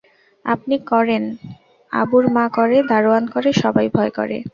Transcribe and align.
আপনি 0.45 0.75
করেন, 0.91 1.23
আবুর 1.91 2.25
মা 2.35 2.45
করে, 2.57 2.77
দারোয়ান 2.89 3.23
করে, 3.33 3.49
সবাই 3.61 3.87
ভয় 3.95 4.11
করে! 4.17 4.37